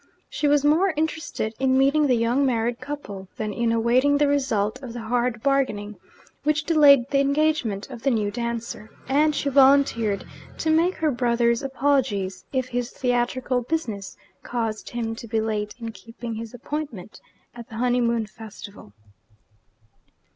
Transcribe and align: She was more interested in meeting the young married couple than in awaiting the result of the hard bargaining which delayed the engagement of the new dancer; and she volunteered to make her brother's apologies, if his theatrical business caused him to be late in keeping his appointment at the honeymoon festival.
She 0.31 0.47
was 0.47 0.65
more 0.65 0.95
interested 0.97 1.53
in 1.59 1.77
meeting 1.77 2.07
the 2.07 2.15
young 2.15 2.43
married 2.43 2.79
couple 2.81 3.27
than 3.37 3.53
in 3.53 3.71
awaiting 3.71 4.17
the 4.17 4.27
result 4.27 4.81
of 4.81 4.93
the 4.93 5.01
hard 5.03 5.43
bargaining 5.43 5.95
which 6.41 6.63
delayed 6.63 7.07
the 7.11 7.19
engagement 7.19 7.87
of 7.91 8.01
the 8.01 8.09
new 8.09 8.31
dancer; 8.31 8.89
and 9.07 9.35
she 9.35 9.47
volunteered 9.49 10.25
to 10.57 10.71
make 10.71 10.95
her 10.95 11.11
brother's 11.11 11.61
apologies, 11.61 12.45
if 12.51 12.69
his 12.69 12.89
theatrical 12.89 13.61
business 13.61 14.17
caused 14.41 14.89
him 14.89 15.13
to 15.17 15.27
be 15.27 15.39
late 15.39 15.75
in 15.77 15.91
keeping 15.91 16.33
his 16.33 16.51
appointment 16.55 17.21
at 17.53 17.69
the 17.69 17.75
honeymoon 17.75 18.25
festival. 18.25 18.93